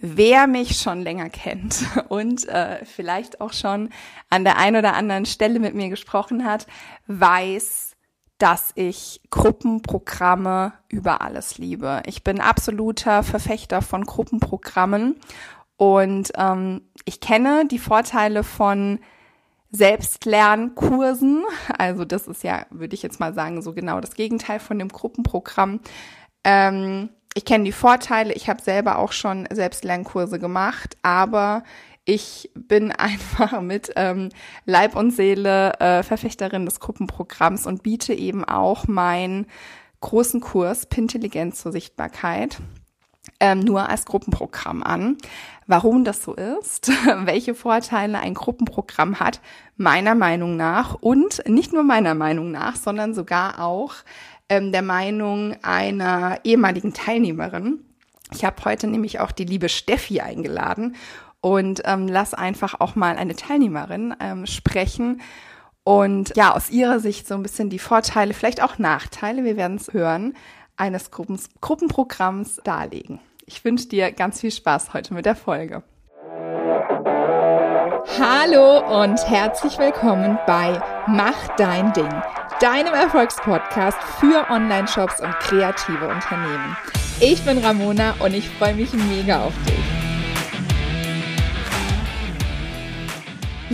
[0.00, 3.90] Wer mich schon länger kennt und äh, vielleicht auch schon
[4.30, 6.66] an der einen oder anderen Stelle mit mir gesprochen hat,
[7.06, 7.96] weiß,
[8.38, 12.02] dass ich Gruppenprogramme über alles liebe.
[12.06, 15.16] Ich bin absoluter Verfechter von Gruppenprogrammen
[15.76, 19.00] und ähm, ich kenne die Vorteile von
[19.70, 21.44] Selbstlernkursen.
[21.76, 24.88] Also das ist ja, würde ich jetzt mal sagen, so genau das Gegenteil von dem
[24.88, 25.80] Gruppenprogramm.
[26.44, 31.62] Ähm, ich kenne die Vorteile, ich habe selber auch schon Selbstlernkurse gemacht, aber
[32.04, 34.30] ich bin einfach mit ähm,
[34.64, 39.46] Leib und Seele äh, Verfechterin des Gruppenprogramms und biete eben auch meinen
[40.00, 42.58] großen Kurs Pintelligenz zur Sichtbarkeit
[43.38, 45.16] ähm, nur als Gruppenprogramm an.
[45.68, 49.40] Warum das so ist, welche Vorteile ein Gruppenprogramm hat,
[49.76, 53.94] meiner Meinung nach und nicht nur meiner Meinung nach, sondern sogar auch
[54.48, 57.84] ähm, der Meinung einer ehemaligen Teilnehmerin.
[58.32, 60.96] Ich habe heute nämlich auch die liebe Steffi eingeladen
[61.40, 65.20] und ähm, lass einfach auch mal eine Teilnehmerin ähm, sprechen
[65.88, 69.78] und ja, aus ihrer Sicht so ein bisschen die Vorteile, vielleicht auch Nachteile, wir werden
[69.78, 70.34] es hören,
[70.76, 73.20] eines Gruppens, Gruppenprogramms darlegen.
[73.46, 75.82] Ich wünsche dir ganz viel Spaß heute mit der Folge.
[78.20, 82.12] Hallo und herzlich willkommen bei Mach dein Ding,
[82.60, 86.76] deinem Erfolgspodcast für Online-Shops und kreative Unternehmen.
[87.20, 89.78] Ich bin Ramona und ich freue mich mega auf dich.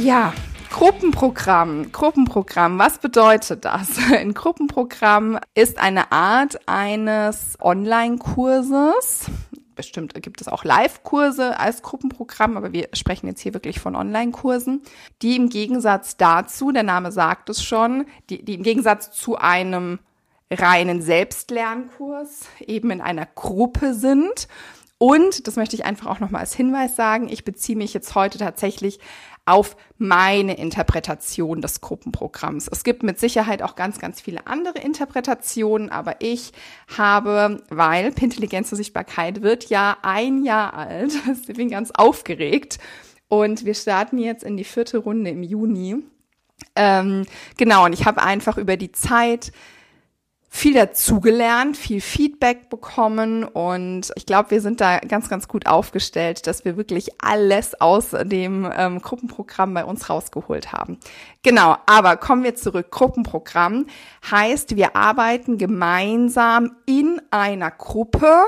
[0.05, 0.35] Ja,
[0.71, 1.93] Gruppenprogramm.
[1.93, 3.97] Gruppenprogramm, was bedeutet das?
[4.13, 9.31] Ein Gruppenprogramm ist eine Art eines Online-Kurses.
[9.75, 14.83] Bestimmt gibt es auch Live-Kurse als Gruppenprogramm, aber wir sprechen jetzt hier wirklich von Online-Kursen,
[15.23, 19.99] die im Gegensatz dazu, der Name sagt es schon, die, die im Gegensatz zu einem
[20.51, 24.49] reinen Selbstlernkurs eben in einer Gruppe sind.
[25.05, 28.39] Und, das möchte ich einfach auch nochmal als Hinweis sagen, ich beziehe mich jetzt heute
[28.39, 29.01] tatsächlich
[29.45, 32.69] auf meine Interpretation des Gruppenprogramms.
[32.69, 36.53] Es gibt mit Sicherheit auch ganz, ganz viele andere Interpretationen, aber ich
[36.97, 41.13] habe, weil Pintelligenz zur Sichtbarkeit wird ja ein Jahr alt,
[41.49, 42.79] ich bin ganz aufgeregt
[43.29, 45.97] und wir starten jetzt in die vierte Runde im Juni.
[46.77, 47.27] Ähm,
[47.59, 49.53] genau, und ich habe einfach über die Zeit
[50.57, 56.47] viel dazugelernt, viel Feedback bekommen und ich glaube, wir sind da ganz, ganz gut aufgestellt,
[56.47, 61.01] dass wir wirklich alles aus dem ähm, Gruppenprogramm bei uns rausgeholt haben.
[61.43, 62.93] Genau, aber kommen wir zurück.
[62.93, 63.87] Gruppenprogramm
[64.31, 68.45] heißt, wir arbeiten gemeinsam in einer Gruppe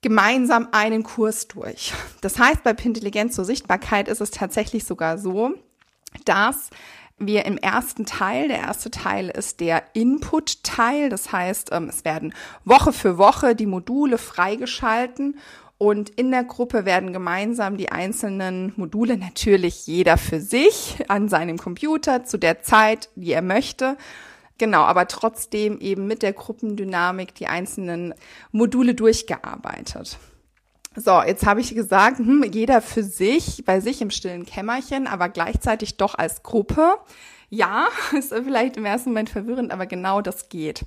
[0.00, 1.92] gemeinsam einen Kurs durch.
[2.22, 5.52] Das heißt, bei Pintelligenz zur Sichtbarkeit ist es tatsächlich sogar so,
[6.24, 6.70] dass
[7.26, 12.34] wir im ersten Teil, der erste Teil ist der Input-Teil, das heißt, ähm, es werden
[12.64, 15.38] Woche für Woche die Module freigeschalten
[15.78, 21.58] und in der Gruppe werden gemeinsam die einzelnen Module, natürlich jeder für sich, an seinem
[21.58, 23.96] Computer zu der Zeit, die er möchte.
[24.58, 28.14] Genau, aber trotzdem eben mit der Gruppendynamik die einzelnen
[28.52, 30.18] Module durchgearbeitet.
[30.94, 35.30] So, jetzt habe ich gesagt, hm, jeder für sich, bei sich im stillen Kämmerchen, aber
[35.30, 36.96] gleichzeitig doch als Gruppe.
[37.48, 37.88] Ja,
[38.18, 40.84] ist vielleicht im ersten Moment verwirrend, aber genau das geht.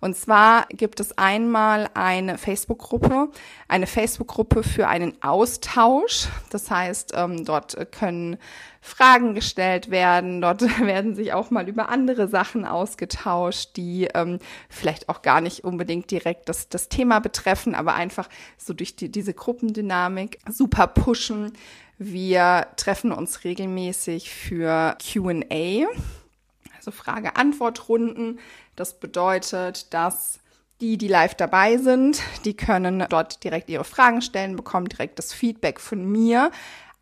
[0.00, 3.28] Und zwar gibt es einmal eine Facebook-Gruppe,
[3.68, 6.28] eine Facebook-Gruppe für einen Austausch.
[6.50, 8.38] Das heißt, ähm, dort können
[8.86, 10.40] Fragen gestellt werden.
[10.40, 14.38] Dort werden sich auch mal über andere Sachen ausgetauscht, die ähm,
[14.70, 19.10] vielleicht auch gar nicht unbedingt direkt das, das Thema betreffen, aber einfach so durch die,
[19.10, 21.52] diese Gruppendynamik super pushen.
[21.98, 25.86] Wir treffen uns regelmäßig für QA,
[26.76, 28.38] also Frage-Antwort-Runden.
[28.76, 30.38] Das bedeutet, dass
[30.80, 35.32] die, die live dabei sind, die können dort direkt ihre Fragen stellen, bekommen direkt das
[35.32, 36.50] Feedback von mir,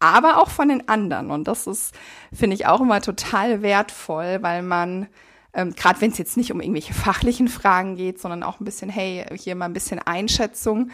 [0.05, 1.31] aber auch von den anderen.
[1.31, 1.95] Und das ist,
[2.33, 5.09] finde ich, auch immer total wertvoll, weil man,
[5.53, 8.89] ähm, gerade wenn es jetzt nicht um irgendwelche fachlichen Fragen geht, sondern auch ein bisschen,
[8.89, 10.91] hey, hier mal ein bisschen Einschätzung,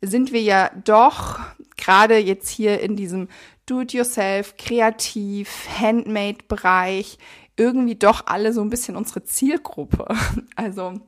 [0.00, 1.38] sind wir ja doch
[1.76, 3.28] gerade jetzt hier in diesem
[3.66, 7.18] Do-it-yourself, kreativ, Handmade-Bereich
[7.56, 10.06] irgendwie doch alle so ein bisschen unsere Zielgruppe.
[10.56, 11.00] Also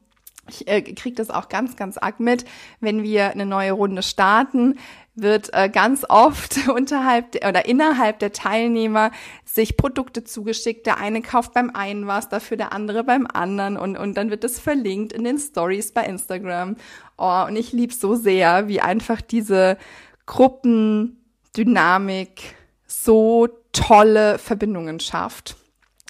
[0.49, 2.45] ich äh, kriege das auch ganz, ganz arg mit,
[2.81, 4.79] wenn wir eine neue Runde starten,
[5.15, 9.11] wird äh, ganz oft unterhalb de, oder innerhalb der Teilnehmer
[9.45, 10.87] sich Produkte zugeschickt.
[10.87, 14.45] Der eine kauft beim einen was, dafür der andere beim anderen und, und dann wird
[14.45, 16.77] es verlinkt in den Stories bei Instagram.
[17.17, 19.77] Oh, und ich liebe so sehr, wie einfach diese
[20.27, 22.57] Gruppendynamik
[22.87, 25.57] so tolle Verbindungen schafft.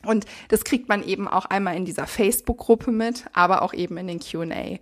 [0.07, 4.07] Und das kriegt man eben auch einmal in dieser Facebook-Gruppe mit, aber auch eben in
[4.07, 4.79] den QA.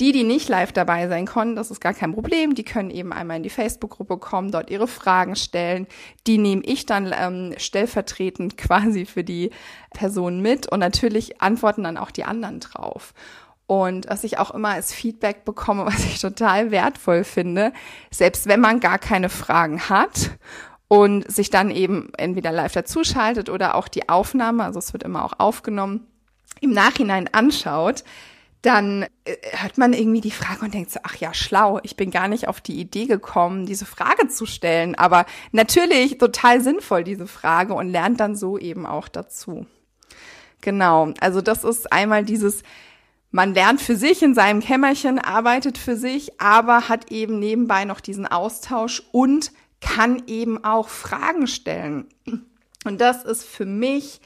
[0.00, 2.54] Die, die nicht live dabei sein konnten, das ist gar kein Problem.
[2.54, 5.86] Die können eben einmal in die Facebook-Gruppe kommen, dort ihre Fragen stellen.
[6.26, 9.50] Die nehme ich dann ähm, stellvertretend quasi für die
[9.92, 13.12] Person mit und natürlich antworten dann auch die anderen drauf.
[13.66, 17.72] Und was ich auch immer als Feedback bekomme, was ich total wertvoll finde,
[18.10, 20.32] selbst wenn man gar keine Fragen hat
[20.88, 25.24] und sich dann eben entweder live dazuschaltet oder auch die Aufnahme, also es wird immer
[25.24, 26.06] auch aufgenommen,
[26.60, 28.04] im Nachhinein anschaut,
[28.62, 32.10] dann äh, hört man irgendwie die Frage und denkt so, ach ja, schlau, ich bin
[32.10, 34.94] gar nicht auf die Idee gekommen, diese Frage zu stellen.
[34.94, 39.66] Aber natürlich total sinnvoll, diese Frage und lernt dann so eben auch dazu.
[40.60, 42.62] Genau, also das ist einmal dieses,
[43.32, 48.00] man lernt für sich in seinem Kämmerchen, arbeitet für sich, aber hat eben nebenbei noch
[48.00, 49.50] diesen Austausch und
[49.80, 52.06] kann eben auch Fragen stellen.
[52.84, 54.20] Und das ist für mich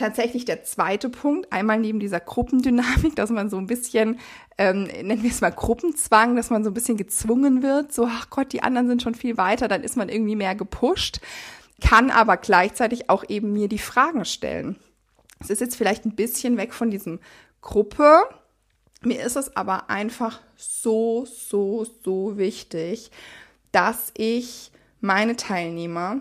[0.00, 4.18] tatsächlich der zweite Punkt, einmal neben dieser Gruppendynamik, dass man so ein bisschen,
[4.58, 8.30] ähm, nennen wir es mal Gruppenzwang, dass man so ein bisschen gezwungen wird, so, ach
[8.30, 11.20] Gott, die anderen sind schon viel weiter, dann ist man irgendwie mehr gepusht,
[11.80, 14.76] kann aber gleichzeitig auch eben mir die Fragen stellen.
[15.38, 17.20] Es ist jetzt vielleicht ein bisschen weg von diesem
[17.62, 18.22] Gruppe.
[19.02, 23.10] Mir ist es aber einfach so, so, so wichtig,
[23.72, 26.20] dass ich meine Teilnehmer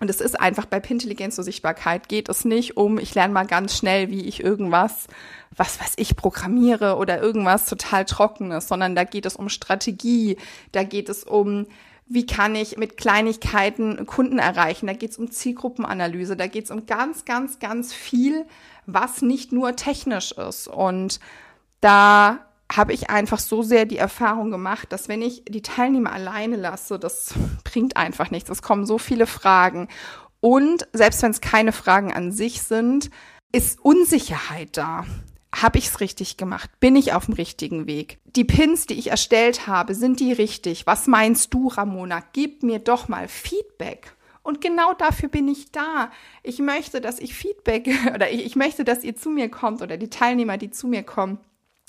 [0.00, 3.46] und es ist einfach bei Pintelligenz zur Sichtbarkeit geht es nicht um, ich lerne mal
[3.46, 5.06] ganz schnell, wie ich irgendwas,
[5.54, 10.38] was weiß ich, programmiere oder irgendwas total Trockenes, sondern da geht es um Strategie,
[10.72, 11.66] da geht es um,
[12.06, 16.70] wie kann ich mit Kleinigkeiten Kunden erreichen, da geht es um Zielgruppenanalyse, da geht es
[16.70, 18.46] um ganz, ganz, ganz viel,
[18.86, 20.66] was nicht nur technisch ist.
[20.66, 21.20] Und
[21.80, 26.56] da habe ich einfach so sehr die Erfahrung gemacht, dass wenn ich die Teilnehmer alleine
[26.56, 27.34] lasse, das
[27.64, 28.50] bringt einfach nichts.
[28.50, 29.88] Es kommen so viele Fragen.
[30.40, 33.10] Und selbst wenn es keine Fragen an sich sind,
[33.52, 35.04] ist Unsicherheit da.
[35.52, 36.70] Habe ich es richtig gemacht?
[36.78, 38.20] Bin ich auf dem richtigen Weg?
[38.36, 40.86] Die Pins, die ich erstellt habe, sind die richtig?
[40.86, 42.22] Was meinst du, Ramona?
[42.32, 44.14] Gib mir doch mal Feedback.
[44.42, 46.10] Und genau dafür bin ich da.
[46.44, 49.96] Ich möchte, dass ich Feedback oder ich, ich möchte, dass ihr zu mir kommt oder
[49.96, 51.38] die Teilnehmer, die zu mir kommen,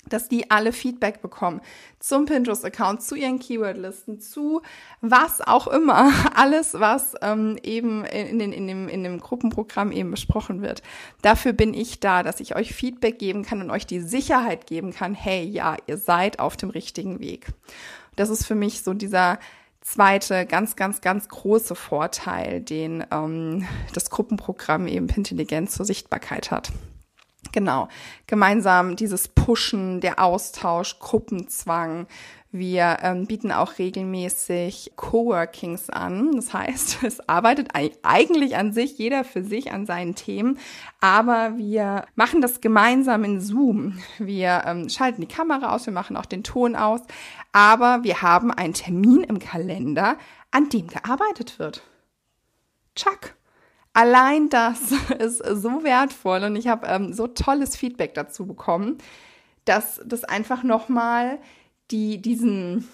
[0.09, 1.62] dass die alle Feedback bekommen
[2.00, 4.62] zum Pinterest-Account, zu ihren Keywordlisten, zu
[5.01, 10.12] was auch immer, alles, was ähm, eben in, den, in, dem, in dem Gruppenprogramm eben
[10.12, 10.81] besprochen wird.
[11.21, 14.92] Dafür bin ich da, dass ich euch Feedback geben kann und euch die Sicherheit geben
[14.92, 17.47] kann, hey, ja, ihr seid auf dem richtigen Weg.
[18.15, 19.39] Das ist für mich so dieser
[19.81, 26.71] zweite ganz, ganz, ganz große Vorteil, den ähm, das Gruppenprogramm eben Intelligenz zur Sichtbarkeit hat.
[27.52, 27.90] Genau,
[28.28, 32.08] gemeinsam dieses Pushen, der Austausch, Gruppenzwang.
[32.54, 36.34] Wir ähm, bieten auch regelmäßig Coworkings an.
[36.34, 37.70] Das heißt, es arbeitet
[38.04, 40.60] eigentlich an sich jeder für sich an seinen Themen,
[41.00, 44.00] aber wir machen das gemeinsam in Zoom.
[44.20, 47.02] Wir ähm, schalten die Kamera aus, wir machen auch den Ton aus,
[47.54, 50.18] aber wir haben einen Termin im Kalender,
[50.52, 51.82] an dem gearbeitet wird.
[52.96, 53.34] Chuck.
[53.94, 58.98] Allein das ist so wertvoll und ich habe ähm, so tolles Feedback dazu bekommen,
[59.66, 61.40] dass das einfach nochmal
[61.92, 62.88] die, diesen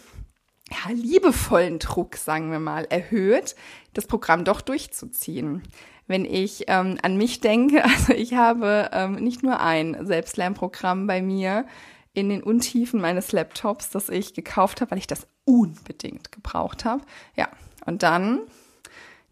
[0.70, 3.56] ja, liebevollen Druck, sagen wir mal, erhöht,
[3.94, 5.64] das Programm doch durchzuziehen.
[6.08, 11.22] Wenn ich ähm, an mich denke, also ich habe ähm, nicht nur ein Selbstlernprogramm bei
[11.22, 11.66] mir
[12.14, 17.04] in den Untiefen meines Laptops, das ich gekauft habe, weil ich das unbedingt gebraucht habe.
[17.36, 17.48] Ja,
[17.86, 18.42] und dann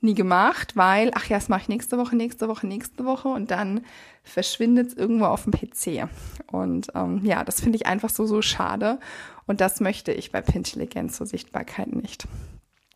[0.05, 3.51] nie gemacht, weil, ach ja, das mache ich nächste Woche, nächste Woche, nächste Woche und
[3.51, 3.81] dann
[4.23, 6.07] verschwindet es irgendwo auf dem PC.
[6.51, 8.99] Und ähm, ja, das finde ich einfach so, so schade.
[9.47, 12.27] Und das möchte ich bei Pintelligenz zur Sichtbarkeit nicht.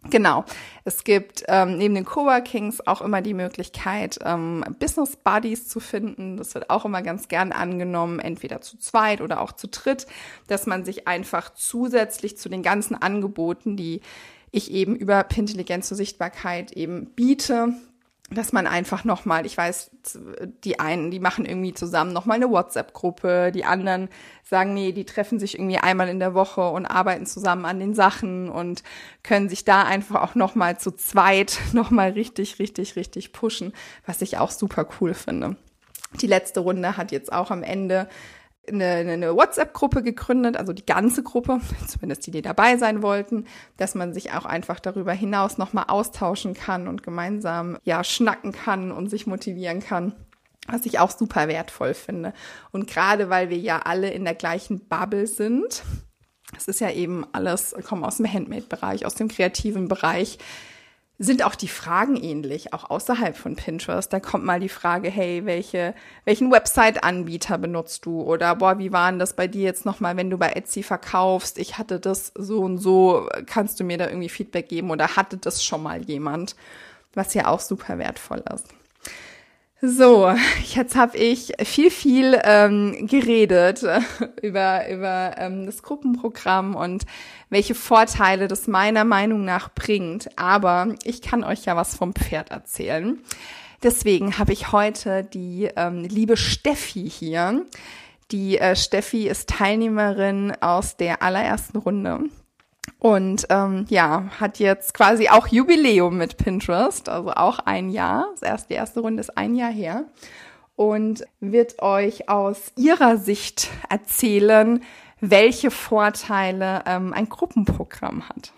[0.09, 0.45] Genau.
[0.85, 6.37] Es gibt ähm, neben den Coworkings auch immer die Möglichkeit, ähm, Business Buddies zu finden.
[6.37, 10.07] Das wird auch immer ganz gern angenommen, entweder zu zweit oder auch zu dritt,
[10.47, 13.99] dass man sich einfach zusätzlich zu den ganzen Angeboten, die
[14.51, 17.73] ich eben über Pintelligenz zur Sichtbarkeit eben biete,
[18.31, 19.91] dass man einfach nochmal, ich weiß,
[20.63, 24.07] die einen, die machen irgendwie zusammen nochmal eine WhatsApp-Gruppe, die anderen
[24.43, 27.95] sagen, nee, die treffen sich irgendwie einmal in der Woche und arbeiten zusammen an den
[27.95, 28.83] Sachen und
[29.23, 33.73] können sich da einfach auch nochmal zu zweit nochmal richtig, richtig, richtig pushen,
[34.05, 35.55] was ich auch super cool finde.
[36.21, 38.07] Die letzte Runde hat jetzt auch am Ende
[38.69, 43.45] eine, eine WhatsApp-Gruppe gegründet, also die ganze Gruppe, zumindest die, die dabei sein wollten,
[43.77, 48.91] dass man sich auch einfach darüber hinaus nochmal austauschen kann und gemeinsam ja schnacken kann
[48.91, 50.13] und sich motivieren kann.
[50.67, 52.33] Was ich auch super wertvoll finde.
[52.71, 55.83] Und gerade weil wir ja alle in der gleichen Bubble sind,
[56.55, 60.37] es ist ja eben alles, kommen aus dem Handmade-Bereich, aus dem kreativen Bereich,
[61.21, 64.11] sind auch die Fragen ähnlich, auch außerhalb von Pinterest.
[64.11, 68.21] Da kommt mal die Frage, hey, welche, welchen Website-Anbieter benutzt du?
[68.21, 71.57] Oder boah, wie war denn das bei dir jetzt nochmal, wenn du bei Etsy verkaufst?
[71.57, 75.35] Ich hatte das so und so, kannst du mir da irgendwie Feedback geben oder hatte
[75.35, 76.55] das schon mal jemand?
[77.13, 78.67] Was ja auch super wertvoll ist.
[79.81, 80.29] So,
[80.75, 83.85] jetzt habe ich viel, viel ähm, geredet
[84.41, 87.05] über, über ähm, das Gruppenprogramm und
[87.49, 90.37] welche Vorteile das meiner Meinung nach bringt.
[90.37, 93.19] Aber ich kann euch ja was vom Pferd erzählen.
[93.81, 97.65] Deswegen habe ich heute die ähm, liebe Steffi hier.
[98.31, 102.25] Die äh, Steffi ist Teilnehmerin aus der allerersten Runde.
[102.99, 108.27] Und ähm, ja, hat jetzt quasi auch Jubiläum mit Pinterest, also auch ein Jahr.
[108.33, 110.05] Das erste, die erste Runde ist ein Jahr her.
[110.75, 114.83] Und wird euch aus ihrer Sicht erzählen,
[115.21, 118.53] welche Vorteile ähm, ein Gruppenprogramm hat.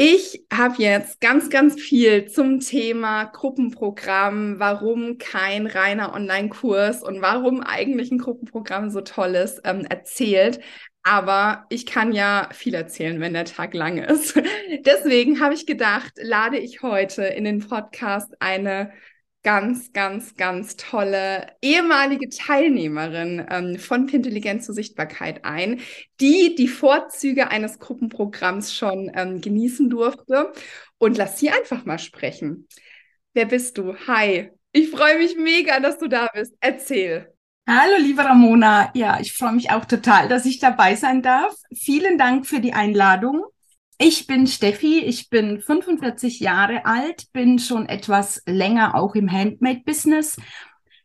[0.00, 7.62] Ich habe jetzt ganz, ganz viel zum Thema Gruppenprogramm, warum kein reiner Online-Kurs und warum
[7.62, 10.60] eigentlich ein Gruppenprogramm so toll ist, ähm, erzählt.
[11.08, 14.38] Aber ich kann ja viel erzählen, wenn der Tag lang ist.
[14.84, 18.92] Deswegen habe ich gedacht, lade ich heute in den Podcast eine
[19.42, 25.80] ganz, ganz, ganz tolle ehemalige Teilnehmerin ähm, von Pintelligenz zur Sichtbarkeit ein,
[26.20, 30.52] die die Vorzüge eines Gruppenprogramms schon ähm, genießen durfte.
[30.98, 32.68] Und lass sie einfach mal sprechen.
[33.32, 33.96] Wer bist du?
[34.06, 34.50] Hi.
[34.72, 36.52] Ich freue mich mega, dass du da bist.
[36.60, 37.32] Erzähl.
[37.70, 38.90] Hallo, liebe Ramona.
[38.94, 41.54] Ja, ich freue mich auch total, dass ich dabei sein darf.
[41.70, 43.44] Vielen Dank für die Einladung.
[43.98, 50.38] Ich bin Steffi, ich bin 45 Jahre alt, bin schon etwas länger auch im Handmade-Business.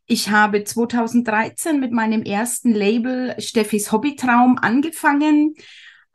[0.06, 5.56] Ich habe 2013 mit meinem ersten Label Steffis Hobbytraum angefangen.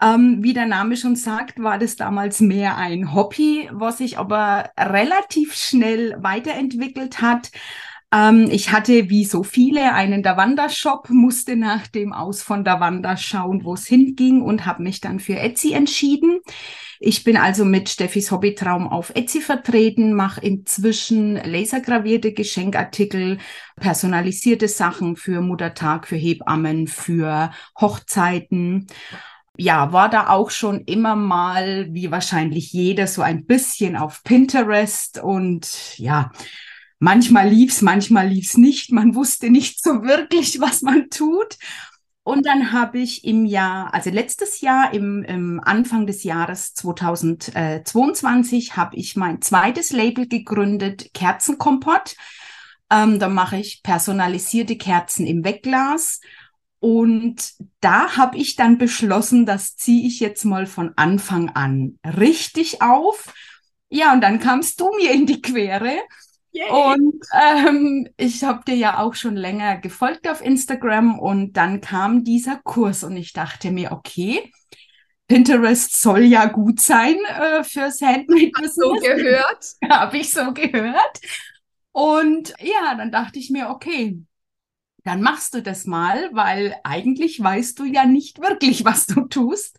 [0.00, 4.70] Ähm, wie der Name schon sagt, war das damals mehr ein Hobby, was sich aber
[4.78, 7.50] relativ schnell weiterentwickelt hat.
[8.12, 13.64] Ähm, ich hatte wie so viele einen Davanda-Shop, musste nach dem Aus von Davanda schauen,
[13.64, 16.40] wo es hinging und habe mich dann für Etsy entschieden.
[17.00, 23.38] Ich bin also mit Steffis Hobbytraum auf Etsy vertreten, mache inzwischen lasergravierte Geschenkartikel,
[23.76, 28.88] personalisierte Sachen für Muttertag, für Hebammen, für Hochzeiten
[29.60, 35.20] ja, war da auch schon immer mal, wie wahrscheinlich jeder, so ein bisschen auf Pinterest
[35.20, 36.30] und ja,
[36.98, 38.90] manchmal lief's, manchmal lief's nicht.
[38.92, 41.56] Man wusste nicht so wirklich, was man tut.
[42.22, 48.76] Und dann habe ich im Jahr, also letztes Jahr, im, im Anfang des Jahres 2022,
[48.76, 52.16] habe ich mein zweites Label gegründet, Kerzenkompott.
[52.90, 56.20] Ähm, da mache ich personalisierte Kerzen im Wegglas.
[56.80, 62.82] Und da habe ich dann beschlossen, das ziehe ich jetzt mal von Anfang an richtig
[62.82, 63.32] auf.
[63.88, 65.96] Ja, und dann kamst du mir in die Quere
[66.58, 66.70] Yay.
[66.70, 72.24] Und ähm, ich habe dir ja auch schon länger gefolgt auf Instagram und dann kam
[72.24, 74.50] dieser Kurs und ich dachte mir, okay,
[75.28, 79.66] Pinterest soll ja gut sein äh, fürs Handmade so gehört?
[79.88, 81.20] habe ich so gehört.
[81.92, 84.20] Und ja, dann dachte ich mir, okay,
[85.04, 89.78] dann machst du das mal, weil eigentlich weißt du ja nicht wirklich, was du tust.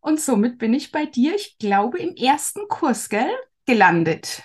[0.00, 3.30] Und somit bin ich bei dir, ich glaube, im ersten Kurs, gell,
[3.64, 4.42] gelandet.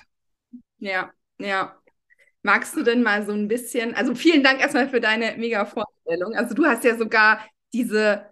[0.78, 1.12] Ja,
[1.44, 1.80] ja.
[2.42, 6.36] Magst du denn mal so ein bisschen, also vielen Dank erstmal für deine mega Vorstellung.
[6.36, 7.40] Also du hast ja sogar
[7.74, 8.26] diese,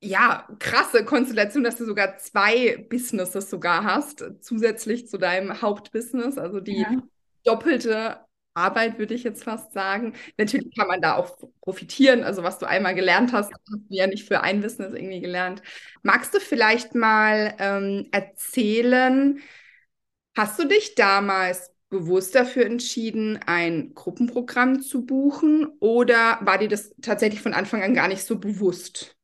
[0.00, 6.60] ja, krasse Konstellation, dass du sogar zwei Businesses sogar hast, zusätzlich zu deinem Hauptbusiness, also
[6.60, 7.02] die ja.
[7.44, 8.20] doppelte
[8.54, 10.14] Arbeit, würde ich jetzt fast sagen.
[10.38, 12.24] Natürlich kann man da auch profitieren.
[12.24, 15.62] Also was du einmal gelernt hast, hast du ja nicht für ein Business irgendwie gelernt.
[16.02, 19.40] Magst du vielleicht mal ähm, erzählen,
[20.36, 26.94] hast du dich damals bewusst dafür entschieden, ein Gruppenprogramm zu buchen oder war dir das
[27.02, 29.16] tatsächlich von Anfang an gar nicht so bewusst?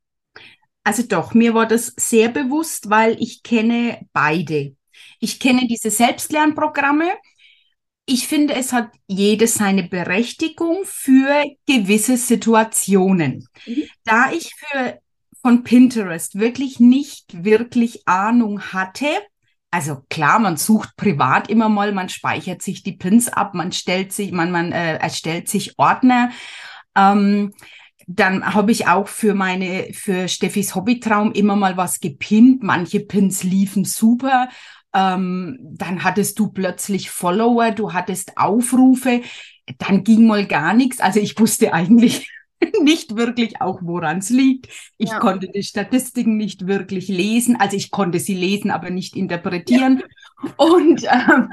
[0.84, 4.76] Also doch, mir war das sehr bewusst, weil ich kenne beide.
[5.20, 7.08] Ich kenne diese Selbstlernprogramme.
[8.04, 13.48] Ich finde, es hat jedes seine Berechtigung für gewisse Situationen.
[13.66, 13.84] Mhm.
[14.04, 15.00] Da ich für
[15.40, 19.06] von Pinterest wirklich nicht wirklich Ahnung hatte,
[19.70, 24.12] also klar, man sucht privat immer mal, man speichert sich die Pins ab, man stellt
[24.12, 26.30] sich, man, man äh, erstellt sich Ordner.
[26.96, 27.52] Ähm,
[28.06, 32.62] dann habe ich auch für meine, für Steffis Hobbytraum immer mal was gepinnt.
[32.62, 34.48] Manche Pins liefen super.
[34.94, 39.22] Ähm, dann hattest du plötzlich Follower, du hattest Aufrufe.
[39.78, 41.00] Dann ging mal gar nichts.
[41.00, 42.30] Also ich wusste eigentlich
[42.82, 44.68] nicht wirklich auch, woran es liegt.
[44.98, 45.18] Ich ja.
[45.18, 47.56] konnte die Statistiken nicht wirklich lesen.
[47.56, 50.02] Also ich konnte sie lesen, aber nicht interpretieren.
[50.42, 50.50] Ja.
[50.56, 51.50] Und ähm,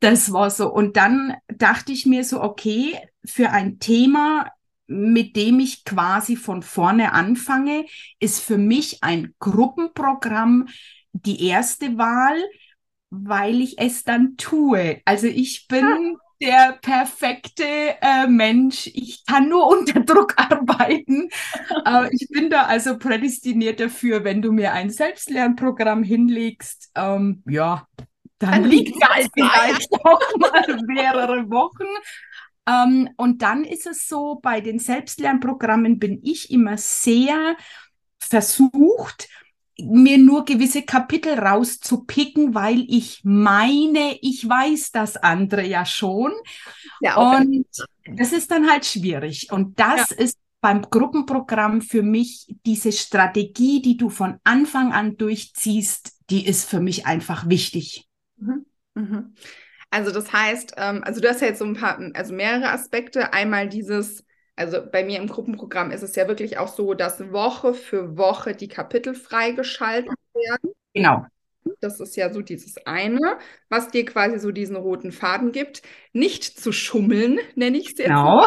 [0.00, 0.72] das war so.
[0.72, 4.50] Und dann dachte ich mir so, okay, für ein Thema,
[4.86, 7.86] mit dem ich quasi von vorne anfange,
[8.18, 10.68] ist für mich ein Gruppenprogramm
[11.12, 12.36] die erste Wahl,
[13.10, 15.00] weil ich es dann tue.
[15.04, 18.88] Also ich bin der perfekte äh, Mensch.
[18.92, 21.28] Ich kann nur unter Druck arbeiten.
[21.86, 26.90] äh, ich bin da also prädestiniert dafür, wenn du mir ein Selbstlernprogramm hinlegst.
[26.96, 27.86] Ähm, ja,
[28.38, 31.86] dann, dann liegt das vielleicht auch mal mehrere Wochen.
[32.68, 37.56] Ähm, und dann ist es so, bei den Selbstlernprogrammen bin ich immer sehr
[38.20, 39.28] versucht,
[39.78, 46.32] mir nur gewisse Kapitel rauszupicken, weil ich meine, ich weiß das andere ja schon.
[47.00, 47.66] Ja, und
[48.16, 49.50] das ist dann halt schwierig.
[49.50, 50.16] Und das ja.
[50.16, 56.68] ist beim Gruppenprogramm für mich diese Strategie, die du von Anfang an durchziehst, die ist
[56.68, 58.08] für mich einfach wichtig.
[58.36, 58.66] Mhm.
[58.94, 59.34] Mhm.
[59.90, 63.32] Also das heißt, ähm, also du hast ja jetzt so ein paar, also mehrere Aspekte.
[63.32, 64.24] Einmal dieses,
[64.56, 68.54] also bei mir im Gruppenprogramm ist es ja wirklich auch so, dass Woche für Woche
[68.54, 70.72] die Kapitel freigeschaltet werden.
[70.92, 71.26] Genau.
[71.80, 75.82] Das ist ja so dieses eine, was dir quasi so diesen roten Faden gibt.
[76.12, 78.08] Nicht zu schummeln, nenne ich es jetzt.
[78.08, 78.46] Genau.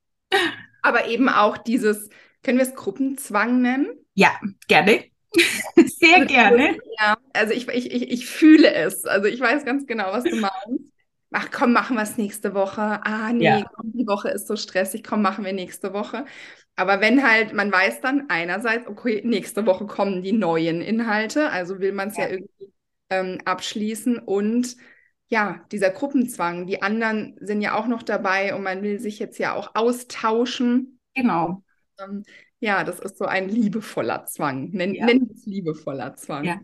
[0.82, 2.10] Aber eben auch dieses,
[2.42, 3.88] können wir es Gruppenzwang nennen?
[4.14, 4.38] Ja,
[4.68, 5.04] gerne.
[5.76, 6.76] Sehr gerne.
[7.00, 9.04] Ja, also ich, ich, ich, ich fühle es.
[9.04, 10.93] Also ich weiß ganz genau, was du meinst
[11.30, 13.00] ach komm, machen wir es nächste Woche.
[13.04, 13.64] Ah, nee, ja.
[13.74, 16.24] komm, die Woche ist so stressig, komm, machen wir nächste Woche.
[16.76, 21.80] Aber wenn halt, man weiß dann einerseits, okay, nächste Woche kommen die neuen Inhalte, also
[21.80, 22.24] will man es ja.
[22.24, 22.30] ja.
[22.30, 22.72] irgendwie
[23.10, 24.76] ähm, abschließen und
[25.28, 29.38] ja, dieser Gruppenzwang, die anderen sind ja auch noch dabei und man will sich jetzt
[29.38, 31.00] ja auch austauschen.
[31.14, 31.62] Genau.
[31.98, 32.24] Ähm,
[32.60, 34.70] ja, das ist so ein liebevoller Zwang.
[34.70, 35.06] Nenn, ja.
[35.06, 36.44] Nennen es liebevoller Zwang.
[36.44, 36.60] Ja.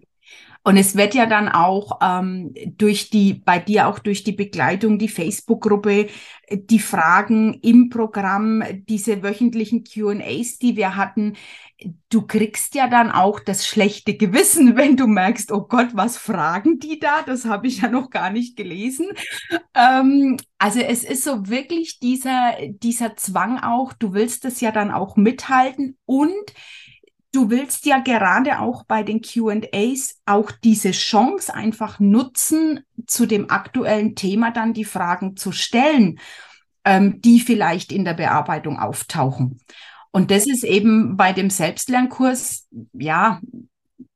[0.63, 4.99] Und es wird ja dann auch ähm, durch die, bei dir auch durch die Begleitung,
[4.99, 6.09] die Facebook-Gruppe,
[6.53, 11.35] die Fragen im Programm, diese wöchentlichen QAs, die wir hatten,
[12.11, 16.79] du kriegst ja dann auch das schlechte Gewissen, wenn du merkst, oh Gott, was fragen
[16.79, 17.23] die da?
[17.23, 19.09] Das habe ich ja noch gar nicht gelesen.
[19.75, 24.91] Ähm, also es ist so wirklich dieser, dieser Zwang auch, du willst das ja dann
[24.91, 26.53] auch mithalten und
[27.33, 33.51] du willst ja gerade auch bei den QAs auch diese Chance einfach nutzen, zu dem
[33.51, 36.19] aktuellen Thema dann die Fragen zu stellen,
[36.85, 39.61] ähm, die vielleicht in der Bearbeitung auftauchen.
[40.13, 43.41] Und das ist eben bei dem Selbstlernkurs, ja,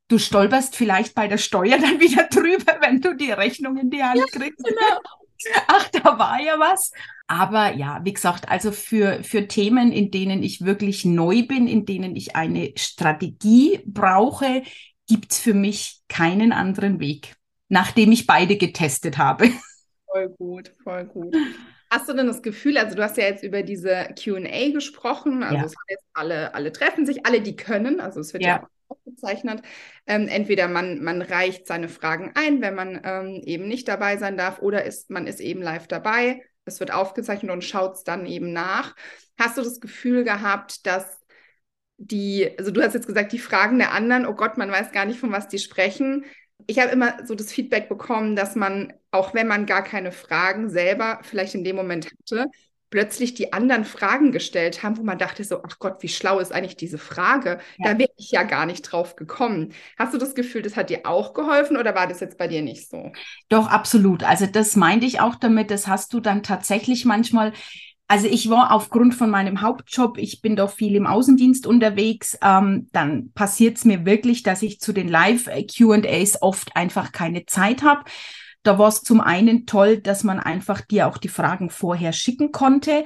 [0.08, 4.02] du stolperst vielleicht bei der Steuer dann wieder drüber, wenn du die Rechnung in die
[4.02, 4.66] Hand kriegst.
[4.66, 5.23] Ja, genau.
[5.66, 6.92] Ach, da war ja was.
[7.26, 11.86] Aber ja, wie gesagt, also für, für Themen, in denen ich wirklich neu bin, in
[11.86, 14.62] denen ich eine Strategie brauche,
[15.06, 17.34] gibt es für mich keinen anderen Weg,
[17.68, 19.50] nachdem ich beide getestet habe.
[20.06, 21.34] Voll gut, voll gut.
[21.90, 25.74] Hast du denn das Gefühl, also du hast ja jetzt über diese QA gesprochen, also
[25.88, 25.96] ja.
[26.12, 29.62] alle, alle treffen sich, alle, die können, also es wird ja, ja auch aufgezeichnet.
[30.06, 34.36] Ähm, entweder man, man reicht seine Fragen ein, wenn man ähm, eben nicht dabei sein
[34.36, 38.26] darf, oder ist, man ist eben live dabei es wird aufgezeichnet und schaut es dann
[38.26, 38.94] eben nach.
[39.38, 41.20] Hast du das Gefühl gehabt, dass
[41.96, 45.04] die, also du hast jetzt gesagt, die Fragen der anderen, oh Gott, man weiß gar
[45.04, 46.24] nicht, von was die sprechen.
[46.66, 50.70] Ich habe immer so das Feedback bekommen, dass man, auch wenn man gar keine Fragen
[50.70, 52.46] selber vielleicht in dem Moment hatte,
[52.94, 56.52] plötzlich die anderen Fragen gestellt haben, wo man dachte so, ach Gott, wie schlau ist
[56.52, 57.58] eigentlich diese Frage?
[57.76, 57.90] Ja.
[57.92, 59.72] Da wäre ich ja gar nicht drauf gekommen.
[59.98, 62.62] Hast du das Gefühl, das hat dir auch geholfen oder war das jetzt bei dir
[62.62, 63.10] nicht so?
[63.48, 64.22] Doch, absolut.
[64.22, 67.52] Also das meinte ich auch damit, das hast du dann tatsächlich manchmal
[68.06, 72.88] also ich war aufgrund von meinem Hauptjob, ich bin doch viel im Außendienst unterwegs, ähm,
[72.92, 78.04] dann passiert es mir wirklich, dass ich zu den Live-QAs oft einfach keine Zeit habe.
[78.64, 82.50] Da war es zum einen toll, dass man einfach dir auch die Fragen vorher schicken
[82.50, 83.04] konnte.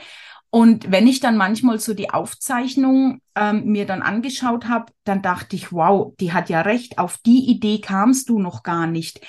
[0.51, 5.57] Und wenn ich dann manchmal so die Aufzeichnung ähm, mir dann angeschaut habe, dann dachte
[5.57, 9.21] ich, wow, die hat ja recht, auf die Idee kamst du noch gar nicht.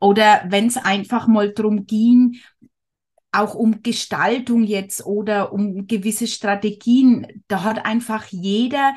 [0.00, 2.40] Oder wenn es einfach mal drum ging,
[3.30, 8.94] auch um Gestaltung jetzt oder um gewisse Strategien, da hat einfach jeder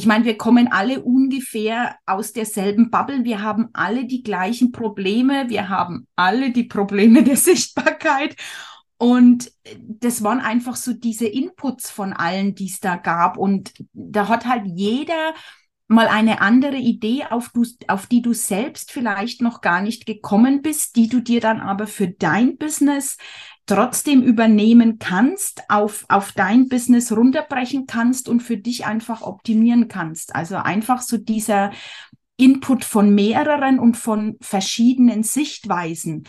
[0.00, 3.22] ich meine, wir kommen alle ungefähr aus derselben Bubble.
[3.22, 5.50] Wir haben alle die gleichen Probleme.
[5.50, 8.34] Wir haben alle die Probleme der Sichtbarkeit.
[8.96, 13.36] Und das waren einfach so diese Inputs von allen, die es da gab.
[13.36, 15.34] Und da hat halt jeder
[15.86, 20.62] mal eine andere Idee, auf, du, auf die du selbst vielleicht noch gar nicht gekommen
[20.62, 23.18] bist, die du dir dann aber für dein Business
[23.70, 30.34] trotzdem übernehmen kannst, auf, auf dein Business runterbrechen kannst und für dich einfach optimieren kannst.
[30.34, 31.70] Also einfach so dieser
[32.36, 36.24] Input von mehreren und von verschiedenen Sichtweisen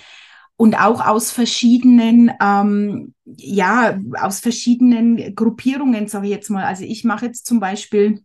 [0.56, 6.66] und auch aus verschiedenen, ähm, ja, aus verschiedenen Gruppierungen, sage ich jetzt mal.
[6.66, 8.24] Also ich mache jetzt zum Beispiel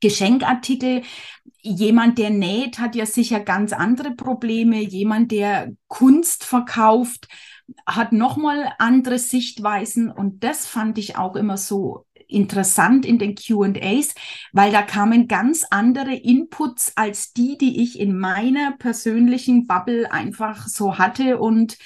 [0.00, 1.02] Geschenkartikel.
[1.60, 4.80] Jemand, der näht, hat ja sicher ganz andere Probleme.
[4.80, 7.28] Jemand, der Kunst verkauft,
[7.86, 10.10] hat nochmal andere Sichtweisen.
[10.10, 14.14] Und das fand ich auch immer so interessant in den QAs,
[14.52, 20.66] weil da kamen ganz andere Inputs als die, die ich in meiner persönlichen Bubble einfach
[20.66, 21.38] so hatte.
[21.38, 21.78] Und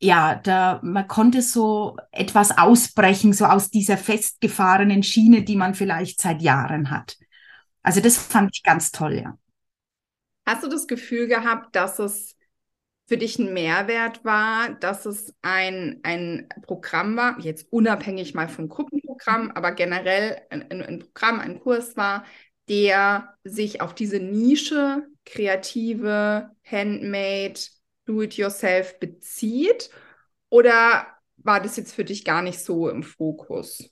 [0.00, 6.20] ja, da man konnte so etwas ausbrechen, so aus dieser festgefahrenen Schiene, die man vielleicht
[6.20, 7.16] seit Jahren hat.
[7.82, 9.38] Also das fand ich ganz toll, ja.
[10.46, 12.36] Hast du das Gefühl gehabt, dass es
[13.06, 18.68] für dich ein Mehrwert war, dass es ein, ein Programm war, jetzt unabhängig mal vom
[18.68, 22.24] Gruppenprogramm, aber generell ein, ein Programm, ein Kurs war,
[22.68, 27.60] der sich auf diese Nische kreative, handmade,
[28.06, 29.90] do-it-yourself bezieht?
[30.48, 33.90] Oder war das jetzt für dich gar nicht so im Fokus?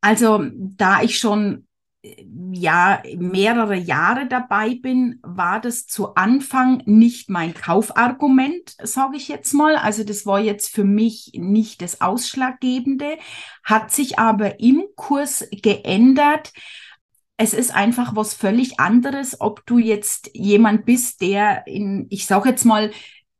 [0.00, 1.66] Also, da ich schon
[2.02, 9.52] ja mehrere Jahre dabei bin, war das zu Anfang nicht mein Kaufargument, sage ich jetzt
[9.54, 9.76] mal.
[9.76, 13.18] Also das war jetzt für mich nicht das Ausschlaggebende,
[13.62, 16.52] hat sich aber im Kurs geändert.
[17.36, 22.50] Es ist einfach was völlig anderes, ob du jetzt jemand bist, der in, ich sage
[22.50, 22.90] jetzt mal,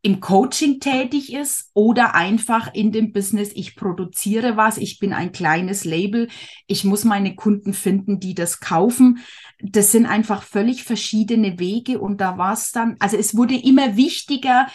[0.05, 5.31] im Coaching tätig ist oder einfach in dem Business, ich produziere was, ich bin ein
[5.31, 6.29] kleines Label,
[6.67, 9.21] ich muss meine Kunden finden, die das kaufen.
[9.61, 13.97] Das sind einfach völlig verschiedene Wege und da war es dann, also es wurde immer
[13.97, 14.67] wichtiger,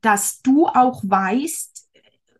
[0.00, 1.88] dass du auch weißt,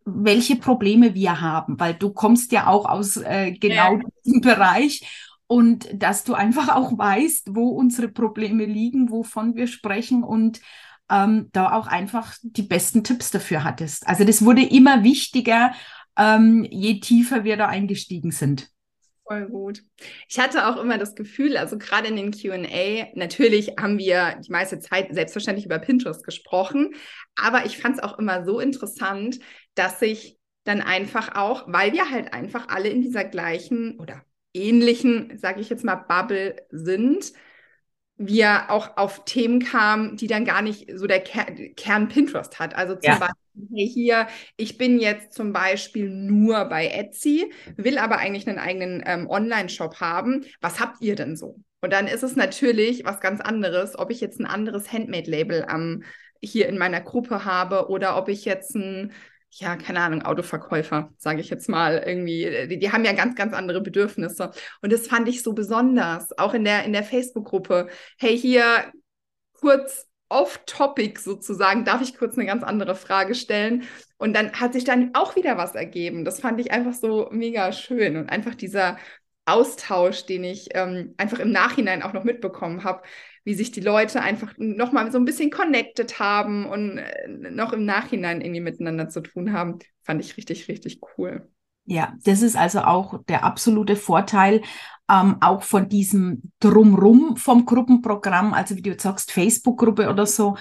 [0.06, 4.00] welche Probleme wir haben, weil du kommst ja auch aus äh, genau ja.
[4.24, 5.02] diesem Bereich
[5.46, 10.60] und dass du einfach auch weißt, wo unsere Probleme liegen, wovon wir sprechen und
[11.10, 14.06] ähm, da auch einfach die besten Tipps dafür hattest.
[14.06, 15.72] Also das wurde immer wichtiger,
[16.16, 18.70] ähm, je tiefer wir da eingestiegen sind.
[19.26, 19.82] Voll gut.
[20.28, 24.50] Ich hatte auch immer das Gefühl, also gerade in den QA, natürlich haben wir die
[24.50, 26.94] meiste Zeit selbstverständlich über Pinterest gesprochen,
[27.36, 29.38] aber ich fand es auch immer so interessant,
[29.74, 35.38] dass sich dann einfach auch, weil wir halt einfach alle in dieser gleichen oder ähnlichen,
[35.38, 37.32] sage ich jetzt mal, Bubble sind,
[38.22, 42.76] wir auch auf Themen kamen, die dann gar nicht so der Ker Kern Pinterest hat.
[42.76, 43.18] Also zum ja.
[43.18, 43.34] Beispiel
[43.74, 49.02] hey, hier, ich bin jetzt zum Beispiel nur bei Etsy, will aber eigentlich einen eigenen
[49.06, 50.44] ähm, Online-Shop haben.
[50.60, 51.56] Was habt ihr denn so?
[51.80, 56.04] Und dann ist es natürlich was ganz anderes, ob ich jetzt ein anderes Handmade-Label ähm,
[56.42, 59.12] hier in meiner Gruppe habe oder ob ich jetzt ein
[59.52, 63.52] ja, keine Ahnung, Autoverkäufer, sage ich jetzt mal, irgendwie, die, die, haben ja ganz, ganz
[63.52, 64.52] andere Bedürfnisse.
[64.80, 67.88] Und das fand ich so besonders, auch in der, in der Facebook-Gruppe.
[68.18, 68.92] Hey, hier
[69.54, 73.84] kurz off-topic sozusagen, darf ich kurz eine ganz andere Frage stellen?
[74.16, 76.24] Und dann hat sich dann auch wieder was ergeben.
[76.24, 78.96] Das fand ich einfach so mega schön und einfach dieser
[79.46, 83.02] Austausch, den ich ähm, einfach im Nachhinein auch noch mitbekommen habe,
[83.44, 87.84] wie sich die Leute einfach nochmal so ein bisschen connected haben und äh, noch im
[87.84, 91.48] Nachhinein irgendwie miteinander zu tun haben, fand ich richtig, richtig cool.
[91.86, 94.62] Ja, das ist also auch der absolute Vorteil
[95.10, 100.56] ähm, auch von diesem Drumrum vom Gruppenprogramm, also wie du jetzt sagst, Facebook-Gruppe oder so.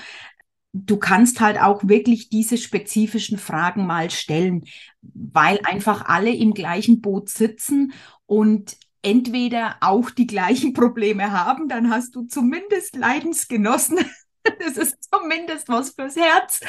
[0.74, 4.66] Du kannst halt auch wirklich diese spezifischen Fragen mal stellen,
[5.02, 7.94] weil einfach alle im gleichen Boot sitzen
[8.26, 14.00] und entweder auch die gleichen Probleme haben, dann hast du zumindest Leidensgenossen.
[14.60, 16.62] das ist zumindest was fürs Herz.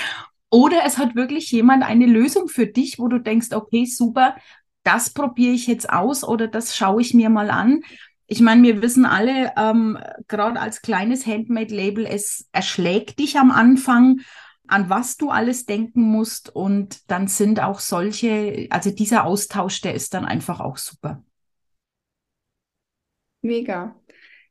[0.51, 4.37] Oder es hat wirklich jemand eine Lösung für dich, wo du denkst, okay, super,
[4.83, 7.83] das probiere ich jetzt aus oder das schaue ich mir mal an.
[8.27, 14.21] Ich meine, wir wissen alle, ähm, gerade als kleines Handmade-Label, es erschlägt dich am Anfang,
[14.67, 16.55] an was du alles denken musst.
[16.55, 21.23] Und dann sind auch solche, also dieser Austausch, der ist dann einfach auch super.
[23.43, 23.97] Mega.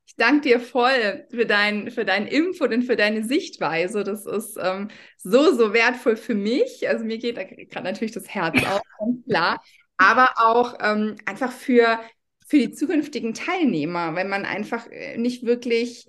[0.06, 4.04] Ich danke dir voll für dein, für deinen Input und für deine Sichtweise.
[4.04, 6.90] Das ist ähm, so, so wertvoll für mich.
[6.90, 9.64] Also mir geht da gerade natürlich das Herz auf, ganz klar.
[9.98, 12.00] Aber auch ähm, einfach für,
[12.48, 16.08] für die zukünftigen Teilnehmer, wenn man einfach äh, nicht wirklich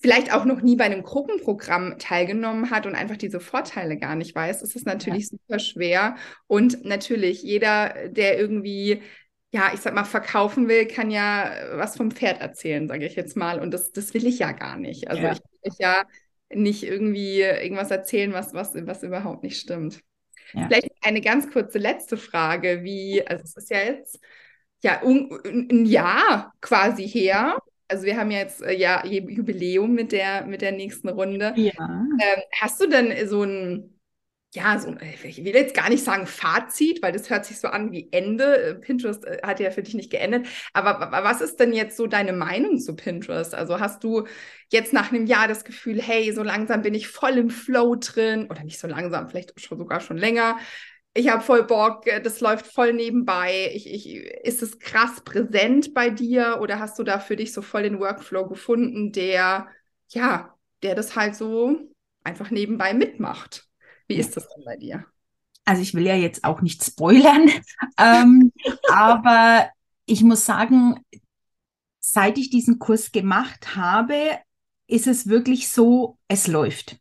[0.00, 4.34] vielleicht auch noch nie bei einem Gruppenprogramm teilgenommen hat und einfach diese Vorteile gar nicht
[4.34, 5.38] weiß, ist es natürlich ja.
[5.38, 6.16] super schwer.
[6.46, 9.02] Und natürlich, jeder, der irgendwie
[9.52, 13.36] ja, ich sag mal, verkaufen will, kann ja was vom Pferd erzählen, sage ich jetzt
[13.36, 13.60] mal.
[13.60, 15.08] Und das, das will ich ja gar nicht.
[15.08, 15.32] Also ja.
[15.32, 16.04] ich will ja
[16.52, 20.00] nicht irgendwie irgendwas erzählen, was, was, was überhaupt nicht stimmt.
[20.52, 20.66] Ja.
[20.66, 24.20] Vielleicht eine ganz kurze letzte Frage, wie, also es ist ja jetzt
[24.82, 27.56] ja un, ein Jahr quasi her.
[27.88, 31.52] Also wir haben ja jetzt äh, ja Jubiläum mit der mit der nächsten Runde.
[31.56, 31.72] Ja.
[31.78, 33.99] Ähm, hast du denn so ein
[34.52, 37.92] ja, so, ich will jetzt gar nicht sagen Fazit, weil das hört sich so an
[37.92, 38.62] wie Ende.
[38.62, 40.48] Äh, Pinterest äh, hat ja für dich nicht geendet.
[40.72, 43.54] Aber was ist denn jetzt so deine Meinung zu Pinterest?
[43.54, 44.26] Also hast du
[44.68, 48.48] jetzt nach einem Jahr das Gefühl, hey, so langsam bin ich voll im Flow drin
[48.50, 50.58] oder nicht so langsam, vielleicht schon, sogar schon länger.
[51.14, 53.70] Ich habe voll Bock, äh, das läuft voll nebenbei.
[53.72, 57.62] Ich, ich, ist es krass präsent bei dir oder hast du da für dich so
[57.62, 59.68] voll den Workflow gefunden, der,
[60.08, 61.78] ja, der das halt so
[62.24, 63.69] einfach nebenbei mitmacht?
[64.10, 65.06] Wie ist das denn bei dir?
[65.64, 67.48] Also ich will ja jetzt auch nicht spoilern,
[67.96, 68.52] ähm,
[68.90, 69.70] aber
[70.04, 70.98] ich muss sagen,
[72.00, 74.16] seit ich diesen Kurs gemacht habe,
[74.88, 76.96] ist es wirklich so, es läuft.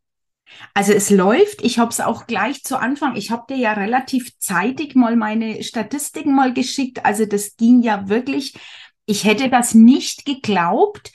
[0.75, 1.63] Also es läuft.
[1.63, 3.15] Ich habe es auch gleich zu Anfang.
[3.15, 7.05] Ich habe dir ja relativ zeitig mal meine Statistiken mal geschickt.
[7.05, 8.53] Also das ging ja wirklich.
[9.07, 11.11] Ich hätte das nicht geglaubt,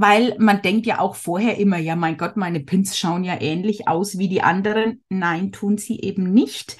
[0.00, 3.86] weil man denkt ja auch vorher immer, ja, mein Gott, meine Pins schauen ja ähnlich
[3.86, 5.04] aus wie die anderen.
[5.10, 6.78] Nein, tun sie eben nicht.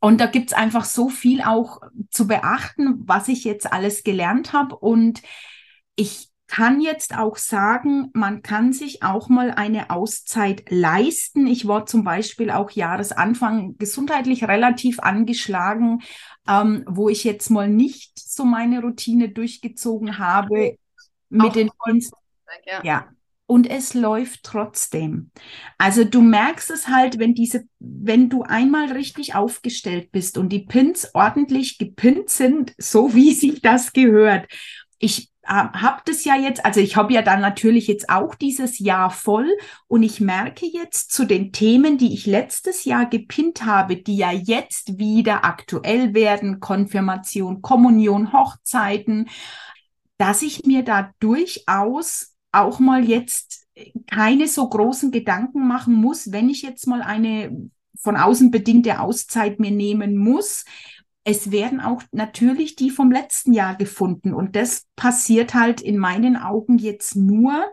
[0.00, 4.74] Und da gibt's einfach so viel auch zu beachten, was ich jetzt alles gelernt habe.
[4.74, 5.20] Und
[5.96, 11.46] ich kann jetzt auch sagen, man kann sich auch mal eine Auszeit leisten.
[11.46, 16.00] Ich war zum Beispiel auch Jahresanfang gesundheitlich relativ angeschlagen,
[16.48, 20.78] ähm, wo ich jetzt mal nicht so meine Routine durchgezogen habe
[21.28, 22.10] mit auch den Pins
[22.66, 22.80] ja.
[22.84, 23.08] ja.
[23.46, 25.32] Und es läuft trotzdem.
[25.76, 30.60] Also du merkst es halt, wenn diese, wenn du einmal richtig aufgestellt bist und die
[30.60, 34.46] Pins ordentlich gepinnt sind, so wie sich das gehört.
[35.00, 38.78] Ich äh, habe das ja jetzt, also ich habe ja dann natürlich jetzt auch dieses
[38.78, 39.48] Jahr voll
[39.88, 44.30] und ich merke jetzt zu den Themen, die ich letztes Jahr gepinnt habe, die ja
[44.30, 49.28] jetzt wieder aktuell werden, Konfirmation, Kommunion, Hochzeiten,
[50.18, 53.66] dass ich mir da durchaus auch mal jetzt
[54.06, 57.70] keine so großen Gedanken machen muss, wenn ich jetzt mal eine
[58.02, 60.64] von außen bedingte Auszeit mir nehmen muss.
[61.22, 66.36] Es werden auch natürlich die vom letzten Jahr gefunden und das passiert halt in meinen
[66.36, 67.66] Augen jetzt nur.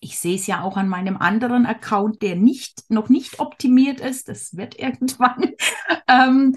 [0.00, 4.28] Ich sehe es ja auch an meinem anderen Account, der nicht, noch nicht optimiert ist.
[4.28, 5.52] Das wird irgendwann.
[6.08, 6.56] ähm,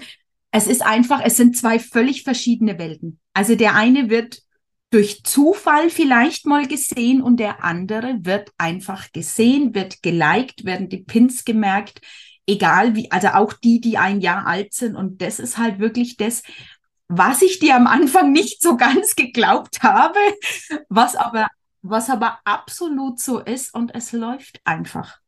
[0.50, 3.20] es ist einfach, es sind zwei völlig verschiedene Welten.
[3.34, 4.40] Also der eine wird
[4.90, 11.02] durch Zufall vielleicht mal gesehen und der andere wird einfach gesehen, wird geliked, werden die
[11.02, 12.00] Pins gemerkt,
[12.46, 14.94] egal wie, also auch die, die ein Jahr alt sind.
[14.94, 16.42] Und das ist halt wirklich das,
[17.08, 20.18] was ich dir am Anfang nicht so ganz geglaubt habe,
[20.88, 21.48] was aber,
[21.82, 25.18] was aber absolut so ist und es läuft einfach.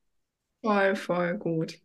[0.62, 1.78] Voll, voll gut.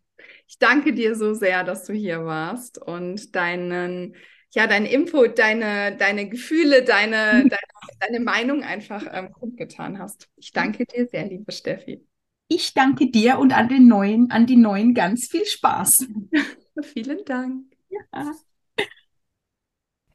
[0.46, 4.14] Ich danke dir so sehr, dass du hier warst und deinen
[4.54, 10.28] ja, dein Input, deine, deine Gefühle, deine, deine, deine Meinung einfach ähm, kundgetan hast.
[10.36, 12.06] Ich danke dir sehr, liebe Steffi.
[12.48, 16.06] Ich danke dir und an den neuen, an die neuen ganz viel Spaß.
[16.82, 17.74] Vielen Dank.
[17.88, 18.34] Ja.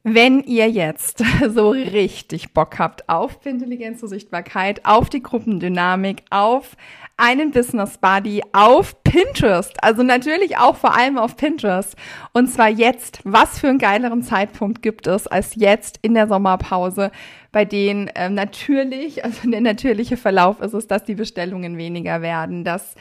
[0.02, 6.74] Wenn ihr jetzt so richtig Bock habt auf Intelligenz und Sichtbarkeit, auf die Gruppendynamik, auf
[7.18, 11.96] einen Business Buddy, auf Pinterest, also natürlich auch vor allem auf Pinterest.
[12.32, 17.10] Und zwar jetzt, was für einen geileren Zeitpunkt gibt es als jetzt in der Sommerpause,
[17.52, 22.64] bei denen äh, natürlich, also der natürliche Verlauf ist es, dass die Bestellungen weniger werden,
[22.64, 22.94] dass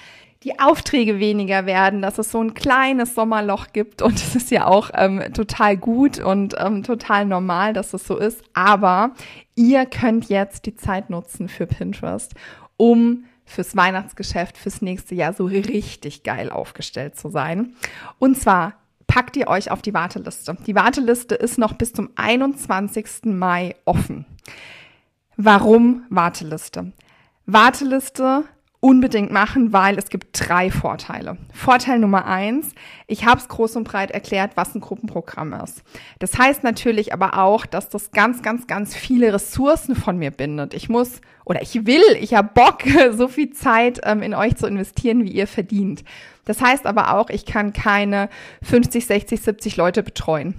[0.44, 4.68] die Aufträge weniger werden, dass es so ein kleines Sommerloch gibt und es ist ja
[4.68, 8.42] auch ähm, total gut und ähm, total normal, dass es so ist.
[8.54, 9.12] Aber
[9.56, 12.34] ihr könnt jetzt die Zeit nutzen für Pinterest,
[12.78, 17.74] um fürs Weihnachtsgeschäft fürs nächste Jahr so richtig geil aufgestellt zu sein.
[18.20, 18.74] Und zwar
[19.08, 20.56] packt ihr euch auf die Warteliste.
[20.68, 23.26] Die Warteliste ist noch bis zum 21.
[23.26, 24.26] Mai offen.
[25.36, 26.94] Warum Warteliste?
[27.48, 28.44] Warteliste
[28.82, 31.38] unbedingt machen, weil es gibt drei Vorteile.
[31.54, 32.74] Vorteil Nummer eins,
[33.08, 35.84] ich habe es groß und breit erklärt, was ein Gruppenprogramm ist.
[36.20, 40.74] Das heißt natürlich aber auch, dass das ganz, ganz, ganz viele Ressourcen von mir bindet.
[40.74, 44.68] Ich muss oder ich will, ich habe Bock, so viel Zeit ähm, in euch zu
[44.68, 46.04] investieren, wie ihr verdient.
[46.46, 48.30] Das heißt aber auch, ich kann keine
[48.64, 50.56] 50, 60, 70 Leute betreuen.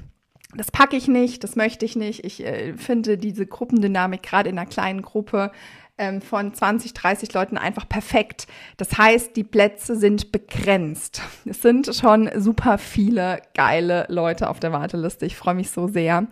[0.54, 2.24] Das packe ich nicht, das möchte ich nicht.
[2.24, 5.52] Ich äh, finde diese Gruppendynamik gerade in einer kleinen Gruppe
[6.00, 8.46] ähm, von 20, 30 Leuten einfach perfekt.
[8.78, 11.20] Das heißt, die Plätze sind begrenzt.
[11.44, 15.26] Es sind schon super viele geile Leute auf der Warteliste.
[15.26, 16.26] Ich freue mich so sehr.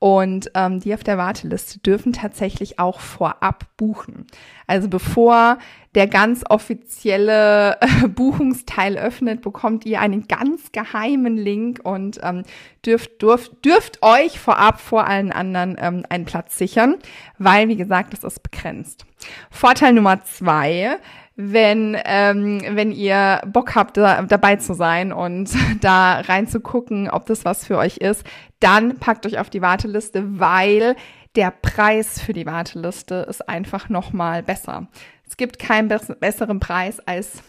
[0.00, 4.26] Und ähm, die auf der Warteliste dürfen tatsächlich auch vorab buchen.
[4.66, 5.58] Also bevor
[5.94, 12.44] der ganz offizielle äh, Buchungsteil öffnet, bekommt ihr einen ganz geheimen Link und ähm,
[12.84, 16.96] dürft, dürft, dürft euch vorab vor allen anderen ähm, einen Platz sichern,
[17.36, 19.04] weil, wie gesagt, das ist begrenzt.
[19.50, 20.96] Vorteil Nummer zwei,
[21.36, 27.44] wenn, ähm, wenn ihr Bock habt, da, dabei zu sein und da reinzugucken, ob das
[27.44, 28.24] was für euch ist,
[28.60, 30.96] dann packt euch auf die Warteliste, weil
[31.36, 34.88] der Preis für die Warteliste ist einfach nochmal besser.
[35.26, 37.42] Es gibt keinen besseren Preis als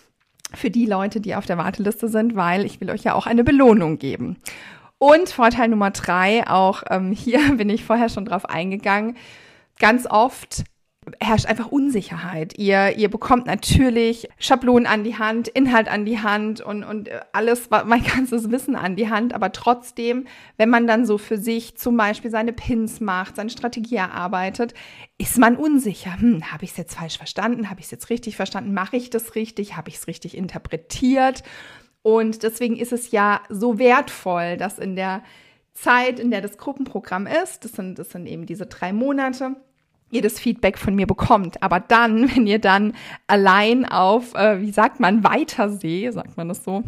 [0.54, 3.44] für die Leute, die auf der Warteliste sind, weil ich will euch ja auch eine
[3.44, 4.38] Belohnung geben.
[4.98, 9.18] Und Vorteil Nummer drei, auch ähm, hier bin ich vorher schon drauf eingegangen,
[9.80, 10.64] ganz oft
[11.20, 12.60] herrscht einfach Unsicherheit.
[12.60, 17.70] Ihr, ihr bekommt natürlich Schablonen an die Hand, Inhalt an die Hand und, und alles,
[17.72, 19.34] mein ganzes Wissen an die Hand.
[19.34, 23.96] Aber trotzdem, wenn man dann so für sich zum Beispiel seine Pins macht, seine Strategie
[23.96, 24.76] erarbeitet,
[25.18, 26.20] ist man unsicher.
[26.20, 27.72] Hm, habe ich es jetzt falsch verstanden?
[27.72, 28.74] Habe ich es jetzt richtig verstanden?
[28.74, 29.76] Mache ich das richtig?
[29.76, 31.42] Habe ich es richtig interpretiert?
[32.04, 35.24] Und deswegen ist es ja so wertvoll, dass in der
[35.74, 39.56] Zeit, in der das Gruppenprogramm ist, das sind, das sind eben diese drei Monate,
[40.12, 41.62] ihr das Feedback von mir bekommt.
[41.64, 42.94] Aber dann, wenn ihr dann
[43.28, 46.84] allein auf, äh, wie sagt man, Weitersee, sagt man das so,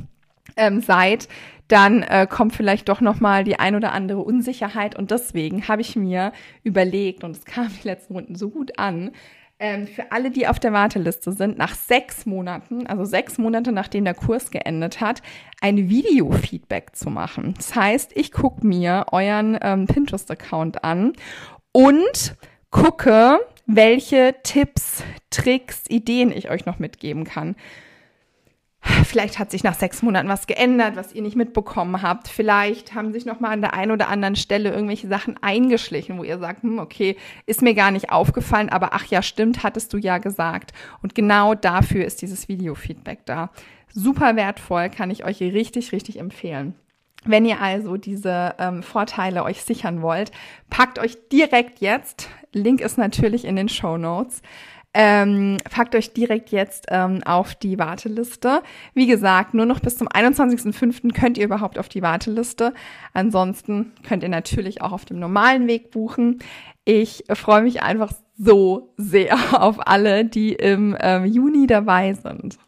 [0.56, 1.28] ähm, seid,
[1.68, 5.82] dann äh, kommt vielleicht doch noch mal die ein oder andere Unsicherheit und deswegen habe
[5.82, 6.32] ich mir
[6.64, 9.12] überlegt und es kam die letzten Runden so gut an,
[9.60, 14.04] ähm, für alle, die auf der Warteliste sind, nach sechs Monaten, also sechs Monate nachdem
[14.04, 15.22] der Kurs geendet hat,
[15.62, 17.54] ein Video-Feedback zu machen.
[17.56, 21.14] Das heißt, ich gucke mir euren ähm, Pinterest-Account an
[21.72, 22.36] und
[22.74, 27.56] gucke, welche Tipps, Tricks, Ideen ich euch noch mitgeben kann.
[29.06, 32.28] Vielleicht hat sich nach sechs Monaten was geändert, was ihr nicht mitbekommen habt.
[32.28, 36.24] Vielleicht haben sich noch mal an der einen oder anderen Stelle irgendwelche Sachen eingeschlichen, wo
[36.24, 39.98] ihr sagt, hm, okay, ist mir gar nicht aufgefallen, aber ach ja, stimmt, hattest du
[39.98, 40.74] ja gesagt.
[41.02, 43.52] Und genau dafür ist dieses Video-Feedback da.
[43.94, 46.76] Super wertvoll, kann ich euch richtig, richtig empfehlen.
[47.26, 50.32] Wenn ihr also diese ähm, Vorteile euch sichern wollt,
[50.70, 54.42] packt euch direkt jetzt, Link ist natürlich in den Show Notes,
[54.94, 58.62] ähm, packt euch direkt jetzt ähm, auf die Warteliste.
[58.94, 61.14] Wie gesagt, nur noch bis zum 21.05.
[61.14, 62.74] könnt ihr überhaupt auf die Warteliste.
[63.14, 66.40] Ansonsten könnt ihr natürlich auch auf dem normalen Weg buchen.
[66.86, 72.60] Ich freue mich einfach so sehr auf alle, die im ähm, Juni dabei sind.